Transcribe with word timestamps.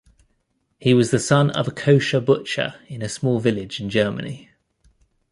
He 0.79 0.95
was 0.95 1.11
the 1.11 1.19
son 1.19 1.51
of 1.51 1.67
a 1.67 1.71
kosher 1.71 2.19
butcher 2.19 2.73
in 2.87 3.03
a 3.03 3.07
small 3.07 3.39
village 3.39 3.79
in 3.79 3.87
Germany. 3.91 4.49